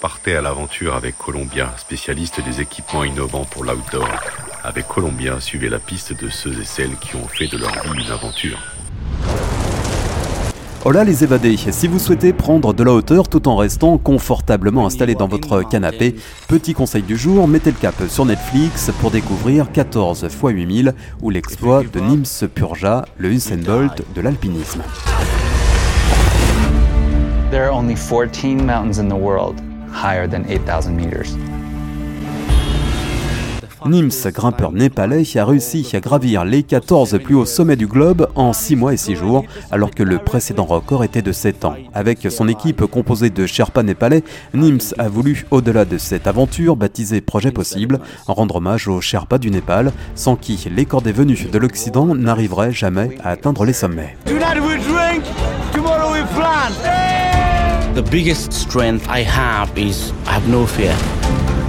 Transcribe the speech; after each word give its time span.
Partez 0.00 0.34
à 0.34 0.40
l'aventure 0.40 0.94
avec 0.94 1.18
Columbia, 1.18 1.74
spécialiste 1.76 2.42
des 2.42 2.62
équipements 2.62 3.04
innovants 3.04 3.44
pour 3.44 3.64
l'outdoor. 3.64 4.08
Avec 4.64 4.88
Columbia, 4.88 5.38
suivez 5.40 5.68
la 5.68 5.78
piste 5.78 6.18
de 6.18 6.30
ceux 6.30 6.58
et 6.58 6.64
celles 6.64 6.96
qui 6.96 7.16
ont 7.16 7.28
fait 7.28 7.48
de 7.48 7.58
leur 7.58 7.70
vie 7.70 8.02
une 8.02 8.10
aventure. 8.10 8.58
Hola 10.86 11.04
les 11.04 11.22
évadés, 11.22 11.58
si 11.58 11.86
vous 11.86 11.98
souhaitez 11.98 12.32
prendre 12.32 12.72
de 12.72 12.82
la 12.82 12.92
hauteur 12.92 13.28
tout 13.28 13.46
en 13.46 13.56
restant 13.56 13.98
confortablement 13.98 14.86
installé 14.86 15.14
dans 15.14 15.28
votre 15.28 15.68
canapé, 15.68 16.16
petit 16.48 16.72
conseil 16.72 17.02
du 17.02 17.18
jour, 17.18 17.46
mettez 17.46 17.70
le 17.70 17.76
cap 17.76 17.96
sur 18.08 18.24
Netflix 18.24 18.90
pour 19.02 19.10
découvrir 19.10 19.70
14 19.70 20.22
x 20.22 20.34
8000 20.42 20.94
ou 21.20 21.28
l'exploit 21.28 21.82
de 21.82 22.00
Nims 22.00 22.48
Purja, 22.54 23.04
le 23.18 23.28
Usain 23.32 23.58
Bolt 23.58 24.02
de 24.14 24.20
l'alpinisme. 24.22 24.82
There 27.50 27.64
are 27.64 27.74
only 27.74 27.96
14 27.96 28.64
mountains 28.64 28.98
in 28.98 29.08
the 29.08 29.20
world 29.20 29.60
higher 29.92 30.26
than 30.26 30.44
8,000 30.48 30.96
meters. 30.96 31.36
Nims, 33.86 34.26
grimpeur 34.26 34.72
népalais, 34.72 35.24
a 35.36 35.44
réussi 35.44 35.88
à 35.94 36.00
gravir 36.00 36.44
les 36.44 36.62
14 36.62 37.18
plus 37.22 37.34
hauts 37.34 37.46
sommets 37.46 37.76
du 37.76 37.86
globe 37.86 38.28
en 38.34 38.52
6 38.52 38.76
mois 38.76 38.92
et 38.92 38.98
6 38.98 39.16
jours, 39.16 39.44
alors 39.70 39.90
que 39.90 40.02
le 40.02 40.18
précédent 40.18 40.66
record 40.66 41.02
était 41.02 41.22
de 41.22 41.32
7 41.32 41.64
ans. 41.64 41.74
Avec 41.94 42.30
son 42.30 42.46
équipe 42.46 42.84
composée 42.84 43.30
de 43.30 43.46
Sherpas 43.46 43.82
népalais, 43.82 44.22
Nims 44.52 44.94
a 44.98 45.08
voulu, 45.08 45.46
au-delà 45.50 45.84
de 45.86 45.96
cette 45.96 46.26
aventure 46.26 46.76
baptisée 46.76 47.20
Projet 47.22 47.52
Possible, 47.52 48.00
rendre 48.26 48.56
hommage 48.56 48.86
aux 48.86 49.00
Sherpas 49.00 49.38
du 49.38 49.50
Népal, 49.50 49.92
sans 50.14 50.36
qui 50.36 50.68
les 50.74 50.84
corps 50.84 51.02
des 51.02 51.12
venus 51.12 51.50
de 51.50 51.58
l'Occident 51.58 52.14
n'arriveraient 52.14 52.72
jamais 52.72 53.16
à 53.24 53.30
atteindre 53.30 53.64
les 53.64 53.72
sommets. 53.72 54.16
The 57.94 58.02
biggest 58.02 58.52
strength 58.52 59.08
I 59.08 59.22
have 59.22 59.76
is 59.76 60.12
I 60.24 60.34
have 60.34 60.48
no 60.48 60.64
fear. 60.64 60.96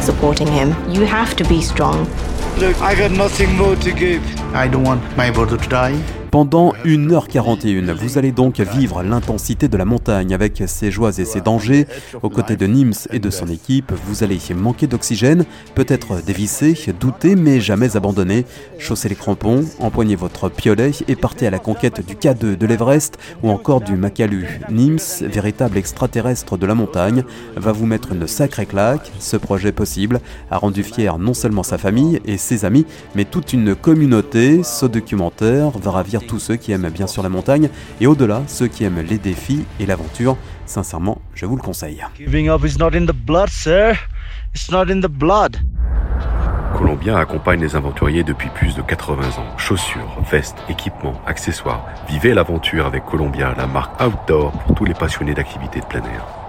Supporting 0.00 0.46
him, 0.46 0.68
you 0.90 1.02
have 1.04 1.36
to 1.36 1.44
be 1.44 1.60
strong. 1.60 2.08
Look, 2.56 2.80
I 2.80 2.94
got 2.94 3.10
nothing 3.10 3.54
more 3.54 3.76
to 3.76 3.92
give. 3.92 4.22
I 4.54 4.66
don't 4.66 4.82
want 4.82 5.14
my 5.14 5.30
brother 5.30 5.58
to 5.58 5.68
die. 5.68 6.25
Pendant 6.36 6.74
1h41, 6.84 7.92
vous 7.92 8.18
allez 8.18 8.30
donc 8.30 8.60
vivre 8.60 9.02
l'intensité 9.02 9.68
de 9.68 9.76
la 9.78 9.86
montagne 9.86 10.34
avec 10.34 10.62
ses 10.66 10.90
joies 10.90 11.18
et 11.18 11.24
ses 11.24 11.40
dangers. 11.40 11.86
Aux 12.22 12.28
côtés 12.28 12.56
de 12.56 12.66
Nims 12.66 13.08
et 13.10 13.20
de 13.20 13.30
son 13.30 13.48
équipe, 13.48 13.90
vous 14.04 14.22
allez 14.22 14.38
manquer 14.54 14.86
d'oxygène, 14.86 15.46
peut-être 15.74 16.22
dévisser, 16.22 16.76
douter, 17.00 17.36
mais 17.36 17.58
jamais 17.58 17.96
abandonner. 17.96 18.44
Chaussez 18.78 19.08
les 19.08 19.14
crampons, 19.14 19.64
empoignez 19.78 20.14
votre 20.14 20.50
piolet 20.50 20.90
et 21.08 21.16
partez 21.16 21.46
à 21.46 21.50
la 21.50 21.58
conquête 21.58 22.06
du 22.06 22.16
K2 22.16 22.58
de 22.58 22.66
l'Everest 22.66 23.16
ou 23.42 23.48
encore 23.48 23.80
du 23.80 23.96
Makalu. 23.96 24.60
Nims, 24.68 25.22
véritable 25.22 25.78
extraterrestre 25.78 26.58
de 26.58 26.66
la 26.66 26.74
montagne, 26.74 27.24
va 27.56 27.72
vous 27.72 27.86
mettre 27.86 28.12
une 28.12 28.26
sacrée 28.26 28.66
claque. 28.66 29.10
Ce 29.20 29.38
projet 29.38 29.72
possible 29.72 30.20
a 30.50 30.58
rendu 30.58 30.82
fier 30.82 31.16
non 31.16 31.32
seulement 31.32 31.62
sa 31.62 31.78
famille 31.78 32.20
et 32.26 32.36
ses 32.36 32.66
amis, 32.66 32.84
mais 33.14 33.24
toute 33.24 33.54
une 33.54 33.74
communauté. 33.74 34.62
Ce 34.64 34.84
documentaire 34.84 35.70
va 35.78 35.92
ravir 35.92 36.25
tous 36.26 36.38
ceux 36.38 36.56
qui 36.56 36.72
aiment 36.72 36.90
bien 36.90 37.06
sûr 37.06 37.22
la 37.22 37.28
montagne 37.28 37.70
et 38.00 38.06
au-delà 38.06 38.42
ceux 38.46 38.66
qui 38.66 38.84
aiment 38.84 39.00
les 39.00 39.18
défis 39.18 39.64
et 39.80 39.86
l'aventure. 39.86 40.36
Sincèrement, 40.66 41.18
je 41.34 41.46
vous 41.46 41.56
le 41.56 41.62
conseille. 41.62 42.02
Giving 42.18 42.48
up 42.48 42.64
is 42.64 42.76
not 42.78 42.90
in 42.94 43.06
the 43.06 43.14
blood, 43.14 43.48
sir. 43.48 43.94
It's 44.54 44.70
not 44.70 44.90
in 44.90 45.00
the 45.00 45.08
blood. 45.08 45.56
Columbia 46.76 47.18
accompagne 47.18 47.60
les 47.60 47.74
aventuriers 47.74 48.24
depuis 48.24 48.50
plus 48.50 48.74
de 48.74 48.82
80 48.82 49.38
ans. 49.38 49.56
Chaussures, 49.56 50.18
vestes, 50.30 50.58
équipements, 50.68 51.20
accessoires. 51.26 51.86
Vivez 52.08 52.34
l'aventure 52.34 52.86
avec 52.86 53.04
Columbia, 53.04 53.54
la 53.56 53.66
marque 53.66 53.98
outdoor 54.02 54.52
pour 54.52 54.74
tous 54.74 54.84
les 54.84 54.94
passionnés 54.94 55.32
d'activités 55.32 55.80
de 55.80 55.86
plein 55.86 56.02
air. 56.02 56.45